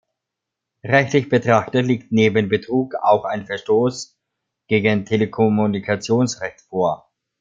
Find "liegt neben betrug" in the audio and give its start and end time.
1.85-2.95